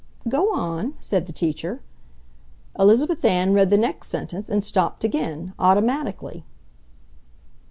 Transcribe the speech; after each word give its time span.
"Go 0.27 0.51
on," 0.51 0.95
said 0.99 1.27
the 1.27 1.31
teacher. 1.31 1.83
Elizabeth 2.79 3.23
Ann 3.23 3.53
read 3.53 3.69
the 3.69 3.77
next 3.77 4.07
sentence 4.07 4.49
and 4.49 4.63
stopped 4.63 5.03
again, 5.03 5.53
automatically. 5.59 6.43